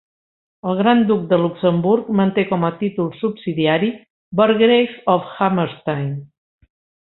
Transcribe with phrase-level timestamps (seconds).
[0.69, 3.91] El gran duc de Luxemburg manté com a títol subsidiari
[4.41, 6.13] "Burgrave of Hammerstein".